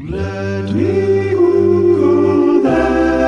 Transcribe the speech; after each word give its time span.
Let 0.00 0.72
me 0.74 1.30
Google 1.30 2.62
that. 2.62 3.18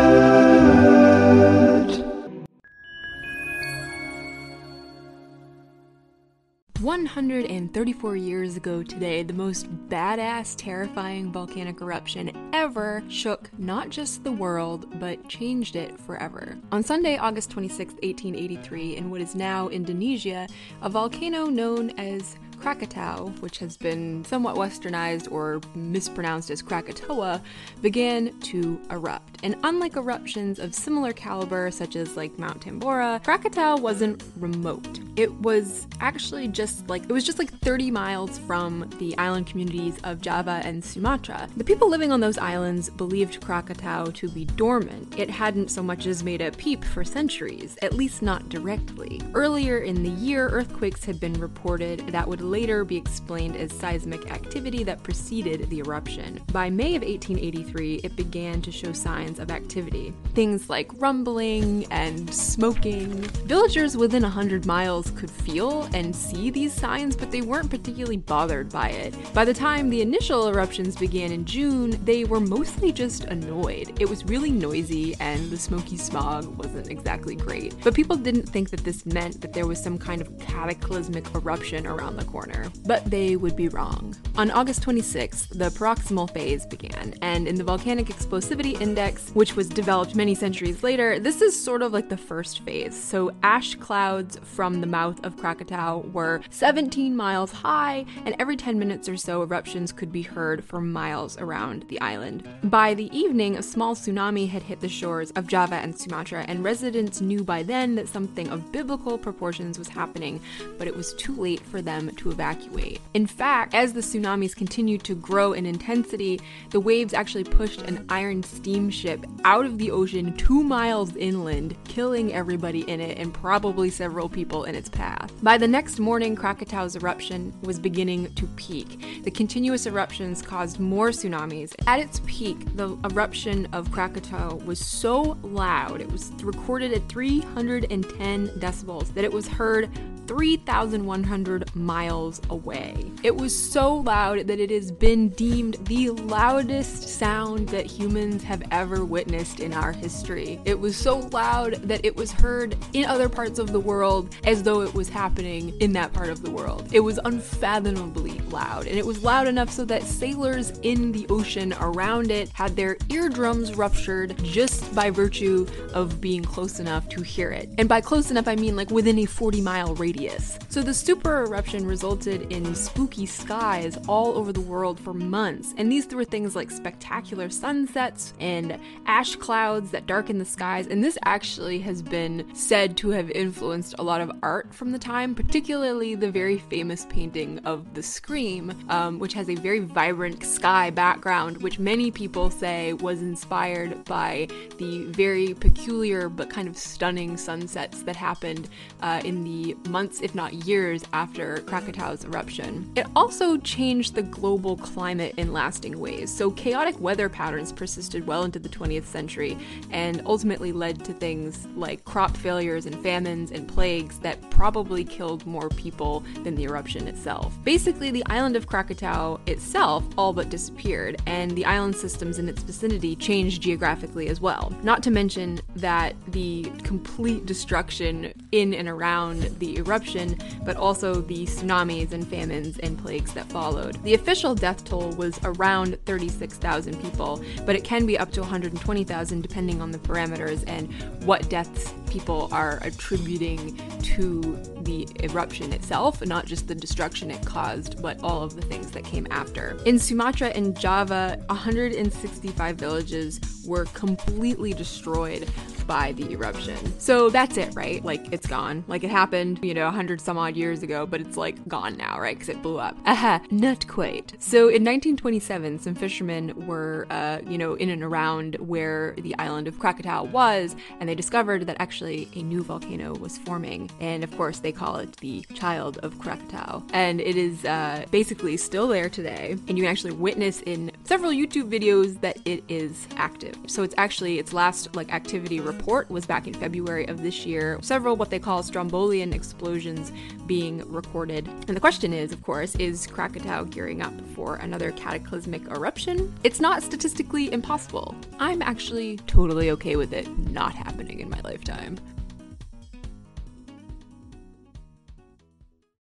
134 6.81 8.17
years 8.17 8.57
ago 8.57 8.85
today, 8.85 9.25
the 9.25 9.33
most 9.33 9.67
badass, 9.89 10.55
terrifying 10.57 11.33
volcanic 11.33 11.81
eruption 11.81 12.31
ever 12.53 13.03
shook 13.09 13.51
not 13.59 13.91
just 13.91 14.23
the 14.23 14.31
world, 14.31 14.87
but 15.01 15.29
changed 15.29 15.75
it 15.75 15.99
forever. 15.99 16.57
On 16.71 16.85
Sunday, 16.85 17.17
August 17.17 17.51
26, 17.51 17.95
1883, 17.95 18.97
in 18.97 19.11
what 19.11 19.21
is 19.21 19.35
now 19.35 19.69
Indonesia, 19.71 20.47
a 20.83 20.89
volcano 20.89 21.47
known 21.47 21.91
as 21.99 22.37
Krakatau, 22.61 23.39
which 23.41 23.59
has 23.59 23.77
been 23.77 24.25
somewhat 24.25 24.57
westernized 24.57 25.31
or 25.33 25.61
mispronounced 25.75 26.51
as 26.51 26.63
Krakatoa, 26.63 27.41
began 27.81 28.39
to 28.41 28.81
erupt. 28.91 29.39
And 29.43 29.57
unlike 29.65 29.97
eruptions 29.97 30.59
of 30.59 30.75
similar 30.75 31.13
caliber, 31.13 31.71
such 31.71 31.97
as 31.97 32.17
like 32.17 32.39
Mount 32.39 32.61
Tambora, 32.61 33.23
Krakatau 33.25 33.81
wasn't 33.81 34.23
remote. 34.37 35.01
It 35.17 35.33
was 35.41 35.87
actually 36.01 36.49
just 36.49 36.89
like 36.89 37.03
it 37.05 37.13
was 37.13 37.25
just 37.25 37.39
like 37.39 37.51
30 37.61 37.91
miles 37.91 38.39
from 38.39 38.89
the 38.99 39.17
island 39.19 39.47
communities 39.47 39.99
of 40.05 40.21
Java 40.21 40.61
and 40.65 40.85
Sumatra. 40.85 41.49
The 41.57 41.65
people 41.65 41.89
living 41.89 42.13
on 42.13 42.21
those 42.21 42.39
islands 42.39 42.91
believed 42.91 43.41
Krakatau 43.41 44.15
to 44.15 44.29
be 44.29 44.45
dormant. 44.45 45.19
It 45.19 45.31
hadn't 45.31 45.71
so 45.71 45.83
much 45.83 46.07
as 46.07 46.23
made 46.23 46.41
a 46.41 46.51
peep 46.53 46.85
for 46.85 47.05
centuries, 47.05 47.77
at 47.83 47.95
least 47.95 48.23
not 48.23 48.49
directly. 48.49 49.21
Earlier 49.35 49.79
in 49.79 50.03
the 50.03 50.11
year, 50.11 50.49
earthquakes 50.49 51.05
had 51.05 51.19
been 51.19 51.35
reported 51.35 52.01
that 52.09 52.29
would 52.29 52.41
later 52.51 52.85
be 52.85 52.97
explained 52.97 53.57
as 53.57 53.73
seismic 53.73 54.31
activity 54.33 54.83
that 54.83 55.03
preceded 55.05 55.71
the 55.71 55.79
eruption. 55.79 56.41
By 56.53 56.69
May 56.69 56.97
of 56.97 57.03
1883, 57.03 58.01
it 58.03 58.17
began 58.17 58.61
to 58.63 58.73
show 58.73 58.93
signs 58.93 59.39
of 59.39 59.51
activity. 59.51 60.13
Things 60.35 60.69
like 60.69 60.91
rumbling 61.01 61.87
and 61.93 62.33
smoking. 62.35 63.23
Villagers 63.47 63.97
within 63.97 64.25
100 64.25 64.67
miles 64.67 65.13
could 65.13 65.31
feel 65.31 65.89
and 65.95 66.15
see 66.15 66.51
these 66.51 66.73
signs, 66.73 67.15
but 67.15 67.31
they 67.31 67.41
weren't 67.41 67.71
particularly 67.71 68.17
bothered 68.17 68.69
by 68.71 68.89
it. 68.89 69.15
By 69.33 69.45
the 69.45 69.55
time 69.55 69.89
the 69.89 70.03
initial 70.03 70.49
eruptions 70.49 70.97
began 70.97 71.31
in 71.31 71.45
June, 71.45 72.05
they 72.05 72.25
were 72.25 72.41
mostly 72.41 72.91
just 72.91 73.25
annoyed. 73.25 73.97
It 74.01 74.09
was 74.09 74.25
really 74.25 74.51
noisy 74.51 75.15
and 75.21 75.51
the 75.51 75.57
smoky 75.57 75.97
smog 75.97 76.47
wasn't 76.59 76.91
exactly 76.91 77.37
great. 77.37 77.77
But 77.85 77.95
people 77.95 78.17
didn't 78.17 78.49
think 78.49 78.71
that 78.71 78.83
this 78.83 79.07
meant 79.07 79.41
that 79.41 79.53
there 79.53 79.69
was 79.69 79.81
some 79.81 79.99
kind 79.99 80.21
of 80.21 80.37
cataclysmic 80.41 81.33
eruption 81.37 81.87
around 81.87 82.17
the 82.17 82.25
corner 82.25 82.40
corner, 82.41 82.71
but 82.87 83.05
they 83.05 83.37
would 83.37 83.57
be 83.57 83.69
wrong. 83.69 84.17
On 84.37 84.51
August 84.51 84.83
26th, 84.83 85.59
the 85.59 85.71
paroxysmal 85.71 86.29
phase 86.29 86.65
began, 86.67 87.15
and 87.21 87.47
in 87.47 87.57
the 87.57 87.65
Volcanic 87.65 88.07
Explosivity 88.07 88.81
Index, 88.81 89.31
which 89.31 89.57
was 89.57 89.69
developed 89.69 90.15
many 90.15 90.35
centuries 90.35 90.83
later, 90.83 91.19
this 91.19 91.43
is 91.43 91.61
sort 91.61 91.83
of 91.83 91.93
like 91.93 92.09
the 92.09 92.17
first 92.17 92.61
phase. 92.61 92.99
So 92.99 93.33
ash 93.43 93.75
clouds 93.75 94.39
from 94.43 94.81
the 94.81 94.87
mouth 94.87 95.23
of 95.25 95.37
Krakatau 95.37 96.11
were 96.13 96.41
17 96.51 97.15
miles 97.15 97.53
high, 97.53 98.07
and 98.25 98.35
every 98.39 98.57
10 98.57 98.79
minutes 98.79 99.09
or 99.09 99.17
so, 99.17 99.43
eruptions 99.43 99.93
could 99.93 100.13
be 100.13 100.23
heard 100.23 100.65
for 100.65 100.81
miles 100.81 101.37
around 101.39 101.85
the 101.89 102.01
island. 102.01 102.49
By 102.65 102.95
the 102.95 103.15
evening, 103.17 103.57
a 103.57 103.63
small 103.63 103.95
tsunami 103.95 104.49
had 104.49 104.63
hit 104.63 104.81
the 104.81 104.89
shores 104.89 105.31
of 105.33 105.47
Java 105.47 105.77
and 105.77 105.99
Sumatra, 105.99 106.45
and 106.49 106.65
residents 106.65 107.21
knew 107.21 107.45
by 107.45 107.63
then 107.63 107.97
that 107.97 108.09
something 108.09 108.49
of 108.49 108.73
biblical 108.73 109.19
proportions 109.19 109.79
was 109.79 109.89
happening, 109.89 110.41
but 110.79 110.89
it 110.89 110.97
was 110.97 111.13
too 111.15 111.35
late 111.35 111.61
for 111.61 111.83
them 111.83 112.11
to 112.17 112.30
evacuate. 112.31 113.01
In 113.15 113.27
fact, 113.27 113.75
as 113.75 113.93
the 113.93 114.01
tsunamis 114.01 114.55
continued 114.55 115.05
to 115.05 115.15
grow 115.15 115.53
in 115.53 115.67
intensity, 115.67 116.41
the 116.71 116.81
waves 116.81 117.15
actually 117.15 117.45
pushed 117.45 117.83
an 117.83 118.05
iron 118.09 118.43
steamship 118.43 119.25
out 119.45 119.67
of 119.67 119.79
the 119.79 119.91
ocean 119.91 120.37
two 120.37 120.63
miles 120.63 121.15
inland, 121.17 121.77
killing 121.85 122.33
everybody 122.33 122.89
in 122.89 123.01
it 123.01 123.19
and 123.19 123.33
probably 123.35 123.91
several 123.91 124.29
people 124.29 124.65
in 124.65 124.75
its 124.75 124.89
path. 124.89 125.33
By 125.43 125.59
the 125.59 125.69
next 125.69 125.99
morning, 125.99 126.37
Krakatau's 126.37 126.97
eruption 126.97 127.53
was 127.63 127.79
beginning 127.79 128.35
to 128.35 128.47
peak. 128.57 129.23
The 129.25 129.31
continuous 129.31 129.87
eruptions 129.87 130.43
caused 130.43 130.79
more 130.79 131.11
tsunamis. 131.11 131.75
At 131.87 132.01
its 132.01 132.21
peak, 132.27 132.77
the 132.77 132.97
eruption 133.05 133.67
of 133.73 133.89
Krakatau 133.91 134.65
was 134.65 134.79
so 134.79 135.37
loud, 135.43 136.01
it 136.01 136.11
was 136.11 136.33
recorded 136.43 136.93
at 136.93 137.09
310 137.09 138.49
decibels, 138.61 139.13
that 139.15 139.25
it 139.25 139.33
was 139.33 139.49
heard 139.49 139.89
3,100 140.31 141.75
miles 141.75 142.41
away. 142.51 142.95
It 143.25 143.37
was 143.37 143.53
so 143.53 143.97
loud 143.97 144.47
that 144.47 144.61
it 144.61 144.71
has 144.71 144.93
been 144.93 145.31
deemed 145.31 145.85
the 145.87 146.11
loudest 146.11 147.09
sound 147.09 147.69
that 147.71 147.85
humans 147.85 148.45
have 148.45 148.63
ever 148.71 149.05
witnessed 149.05 149.59
in 149.59 149.75
our 149.75 149.91
history. 149.91 150.61
It 150.65 150.79
was 150.79 150.97
so 150.97 151.19
loud 151.33 151.75
that 151.89 152.05
it 152.05 152.15
was 152.15 152.31
heard 152.31 152.77
in 152.93 153.07
other 153.07 153.29
parts 153.29 153.59
of 153.59 153.73
the 153.73 153.81
world 153.81 154.33
as 154.45 154.63
though 154.63 154.83
it 154.83 154.95
was 154.95 155.09
happening 155.09 155.77
in 155.81 155.95
that 155.95 156.13
part 156.13 156.29
of 156.29 156.43
the 156.43 156.51
world. 156.53 156.89
It 156.93 157.01
was 157.01 157.19
unfathomably 157.25 158.39
loud, 158.51 158.87
and 158.87 158.97
it 158.97 159.05
was 159.05 159.25
loud 159.25 159.49
enough 159.49 159.71
so 159.71 159.85
that 159.87 160.05
sailors 160.05 160.79
in 160.85 161.11
the 161.11 161.27
ocean 161.29 161.75
around 161.81 162.31
it 162.31 162.51
had 162.51 162.77
their 162.77 162.97
eardrums 163.09 163.75
ruptured 163.75 164.41
just 164.45 164.95
by 164.95 165.11
virtue 165.11 165.67
of 165.93 166.21
being 166.21 166.45
close 166.45 166.79
enough 166.79 167.09
to 167.09 167.21
hear 167.23 167.51
it. 167.51 167.69
And 167.79 167.89
by 167.89 168.01
close 168.01 168.31
enough, 168.31 168.47
I 168.47 168.55
mean 168.55 168.77
like 168.77 168.93
within 168.93 169.19
a 169.19 169.27
40 169.27 169.61
mile 169.61 169.97
radius 169.97 170.20
So 170.69 170.83
the 170.83 170.95
super 170.95 171.45
eruption 171.45 171.87
resulted 171.87 172.53
in 172.53 172.75
spooky 172.75 173.27
skies 173.27 173.99
all 174.09 174.37
over 174.37 174.53
the 174.53 174.61
world 174.61 175.01
for 175.01 175.15
months, 175.15 175.75
and 175.77 175.91
these 175.91 176.07
were 176.15 176.25
things 176.25 176.55
like 176.55 176.71
spectacular 176.71 177.49
sunsets 177.49 178.35
and 178.39 178.79
ash 179.07 179.37
clouds 179.37 179.91
that 179.93 180.07
darken 180.07 180.39
the 180.39 180.45
skies, 180.45 180.87
and 180.87 181.03
this 181.03 181.17
actually 181.25 181.79
has 181.81 182.03
been 182.03 182.45
said 182.55 182.97
to 182.99 183.11
have 183.11 183.31
influenced 183.31 183.95
a 183.99 184.03
lot 184.03 184.21
of 184.21 184.31
art 184.43 184.75
from 184.75 184.93
the 184.93 184.99
time, 184.99 185.35
particularly 185.35 186.15
the 186.15 186.31
very 186.31 186.59
famous 186.59 187.07
painting 187.09 187.59
of 187.61 187.95
The 187.95 188.03
Scream, 188.03 188.73
um, 188.89 189.19
which 189.19 189.33
has 189.35 189.49
a 189.49 189.55
very 189.55 189.81
vibrant 189.81 190.45
sky 190.45 190.91
background, 190.91 191.63
which 191.63 191.79
many 191.79 192.11
people 192.11 192.51
say 192.51 192.93
was 192.95 193.23
inspired 193.23 194.05
by 194.05 194.49
the 194.79 195.05
very 195.05 195.55
peculiar 195.55 196.29
but 196.29 196.51
kind 196.51 196.69
of 196.69 196.77
stunning 196.77 197.37
sunsets 197.37 198.03
that 198.03 198.17
happened 198.17 198.69
uh, 199.03 199.21
in 199.25 199.45
the 199.45 199.77
months 199.89 200.10
months, 200.11 200.23
if 200.23 200.35
not 200.35 200.53
years, 200.67 201.05
after 201.13 201.59
Krakatau's 201.59 202.25
eruption. 202.25 202.91
It 202.97 203.07
also 203.15 203.57
changed 203.59 204.15
the 204.15 204.23
global 204.23 204.77
climate 204.77 205.35
in 205.37 205.53
lasting 205.53 205.99
ways. 205.99 206.35
So, 206.35 206.51
chaotic 206.51 207.01
weather 207.01 207.29
patterns 207.29 207.73
persisted 207.73 208.27
well 208.27 208.43
into 208.43 208.59
the 208.59 208.69
20th 208.69 209.05
century 209.05 209.57
and 209.91 210.23
ultimately 210.27 210.73
led 210.73 211.05
to 211.05 211.13
things 211.13 211.69
like 211.77 212.05
crop 212.05 212.37
failures 212.37 212.87
and 212.87 213.01
famines 213.03 213.53
and 213.53 213.69
plagues 213.69 214.19
that 214.21 214.39
probably 214.51 215.05
killed 215.05 215.47
more 215.47 215.69
people 215.71 216.25
than 216.43 216.55
the 216.55 216.65
eruption 216.65 217.07
itself. 217.07 217.57
Basically, 217.65 218.11
the 218.11 218.25
island 218.27 218.57
of 218.57 218.67
Krakatau 218.67 219.41
itself 219.49 220.05
all 220.19 220.33
but 220.33 220.51
disappeared, 220.51 221.23
and 221.27 221.53
the 221.53 221.65
island 221.65 221.95
systems 221.95 222.39
in 222.39 222.49
its 222.49 222.63
vicinity 222.63 223.15
changed 223.15 223.63
geographically 223.63 224.29
as 224.29 224.41
well. 224.41 224.73
Not 224.83 225.03
to 225.05 225.11
mention 225.11 225.61
that 225.77 226.17
the 226.29 226.65
complete 226.83 227.47
destruction 227.47 228.33
in 228.53 228.75
and 228.75 228.89
around 228.89 229.43
the 229.59 229.79
eruption 229.79 230.37
but 230.65 230.77
also 230.77 231.15
the 231.15 231.47
tsunamis 231.47 232.13
and 232.13 232.27
famines 232.27 232.79
and 232.79 232.99
plagues 232.99 233.33
that 233.35 233.51
followed. 233.51 234.03
The 234.03 234.15
official 234.15 234.55
death 234.55 234.85
toll 234.85 235.11
was 235.13 235.39
around 235.45 235.99
36,000 236.07 237.01
people, 237.01 237.43
but 237.65 237.77
it 237.77 237.85
can 237.85 238.07
be 238.07 238.19
up 238.19 238.31
to 238.33 238.41
120,000 238.41 239.41
depending 239.41 239.81
on 239.81 239.91
the 239.91 239.99
parameters 239.99 240.65
and 240.67 240.93
what 241.25 241.49
deaths 241.49 241.93
people 242.09 242.49
are 242.53 242.79
attributing 242.83 243.81
to 244.03 244.59
the 244.83 245.07
eruption 245.23 245.73
itself, 245.73 246.25
not 246.27 246.47
just 246.47 246.67
the 246.67 246.75
destruction 246.75 247.31
it 247.31 247.45
caused, 247.47 248.03
but 248.03 248.19
all 248.23 248.43
of 248.43 248.57
the 248.57 248.63
things 248.63 248.91
that 248.91 249.05
came 249.05 249.27
after. 249.31 249.79
In 249.87 249.99
Sumatra 249.99 250.49
and 250.49 250.79
Java, 250.79 251.39
165 251.47 252.77
villages 252.77 253.41
were 253.65 253.85
completely 253.87 254.73
destroyed 254.73 255.49
by 255.91 256.13
the 256.13 256.31
eruption. 256.31 256.79
So 257.01 257.31
that's 257.31 257.57
it, 257.57 257.75
right? 257.75 258.05
Like 258.05 258.33
it's 258.33 258.47
gone. 258.47 258.85
Like 258.87 259.03
it 259.03 259.11
happened, 259.11 259.59
you 259.61 259.75
know, 259.75 259.87
100 259.87 260.21
some 260.21 260.39
odd 260.39 260.55
years 260.55 260.85
ago, 260.85 261.05
but 261.05 261.21
it's 261.21 261.37
like 261.37 261.67
gone 261.67 261.97
now, 261.97 262.21
right? 262.21 262.39
Because 262.39 262.49
it 262.49 262.63
blew 262.63 262.79
up. 262.79 262.97
Aha, 263.07 263.41
not 263.51 263.89
quite. 263.89 264.35
So 264.39 264.69
in 264.69 264.85
1927, 264.85 265.81
some 265.81 265.97
fishermen 265.97 266.65
were, 266.65 267.09
uh, 267.11 267.41
you 267.45 267.59
know, 267.59 267.75
in 267.75 267.91
and 267.91 268.05
around 268.05 268.55
where 268.61 269.17
the 269.19 269.37
island 269.41 269.67
of 269.67 269.81
Krakatau 269.81 270.31
was, 270.31 270.77
and 271.01 271.09
they 271.09 271.17
discovered 271.17 271.67
that 271.67 271.77
actually 271.81 272.29
a 272.37 272.43
new 272.45 272.63
volcano 272.63 273.17
was 273.17 273.37
forming. 273.39 273.91
And 273.99 274.23
of 274.23 274.31
course, 274.37 274.61
they 274.61 274.71
call 274.71 274.99
it 274.99 275.17
the 275.17 275.41
Child 275.55 275.99
of 276.05 276.15
Krakatau. 276.19 276.89
And 276.93 277.21
it 277.21 277.35
is 277.35 277.65
uh, 277.65 278.05
basically 278.13 278.57
still 278.59 278.87
there 278.87 279.09
today, 279.09 279.57
and 279.67 279.77
you 279.77 279.83
can 279.83 279.91
actually 279.91 280.13
witness 280.13 280.61
in 280.61 280.90
several 281.11 281.33
YouTube 281.33 281.69
videos 281.69 282.21
that 282.21 282.39
it 282.45 282.63
is 282.69 283.09
active. 283.17 283.57
So 283.67 283.83
it's 283.83 283.97
actually 283.99 284.39
its 284.39 284.53
last 284.53 284.95
like 284.95 285.13
activity 285.13 285.59
report 285.59 286.09
was 286.09 286.25
back 286.25 286.47
in 286.47 286.55
February 286.55 287.05
of 287.09 287.21
this 287.21 287.45
year, 287.45 287.81
several 287.83 288.15
what 288.15 288.31
they 288.31 288.39
call 288.39 288.63
strombolian 288.63 289.35
explosions 289.35 290.13
being 290.47 290.89
recorded. 290.89 291.49
And 291.67 291.77
the 291.77 291.81
question 291.81 292.13
is, 292.13 292.31
of 292.31 292.45
course, 292.45 292.77
is 292.77 293.09
Krakatoa 293.09 293.67
gearing 293.71 294.03
up 294.03 294.13
for 294.37 294.55
another 294.55 294.93
cataclysmic 294.93 295.67
eruption? 295.67 296.33
It's 296.45 296.61
not 296.61 296.85
statistically 296.85 297.53
impossible. 297.53 298.15
I'm 298.39 298.63
actually 298.63 299.17
totally 299.27 299.73
okay 299.73 299.97
with 299.97 300.13
it 300.13 300.29
not 300.39 300.77
happening 300.77 301.19
in 301.19 301.29
my 301.29 301.41
lifetime. 301.41 301.99